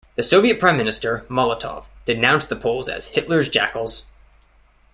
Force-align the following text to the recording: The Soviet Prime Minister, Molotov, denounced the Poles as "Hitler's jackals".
The 0.15 0.23
Soviet 0.23 0.59
Prime 0.59 0.77
Minister, 0.77 1.27
Molotov, 1.29 1.85
denounced 2.05 2.49
the 2.49 2.55
Poles 2.55 2.89
as 2.89 3.09
"Hitler's 3.09 3.49
jackals". 3.49 4.05